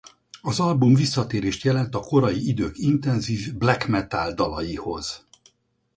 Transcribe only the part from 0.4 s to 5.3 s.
Az album visszatérést jelent a korai idők intenzív black metal dalaihoz.